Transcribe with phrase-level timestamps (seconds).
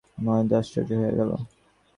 [0.17, 1.31] মহেন্দ্র আশ্চর্য হইয়া গেল।